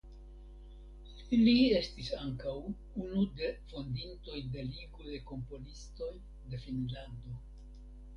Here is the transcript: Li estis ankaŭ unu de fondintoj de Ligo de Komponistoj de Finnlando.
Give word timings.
Li 1.39 1.51
estis 1.79 2.07
ankaŭ 2.19 2.53
unu 3.07 3.25
de 3.41 3.49
fondintoj 3.73 4.39
de 4.55 4.63
Ligo 4.71 5.05
de 5.11 5.19
Komponistoj 5.33 6.09
de 6.55 6.63
Finnlando. 6.65 7.37